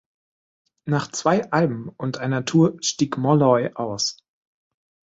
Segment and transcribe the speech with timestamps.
[0.85, 4.17] Nach zwei Alben und einer Tour stieg Molloy aus.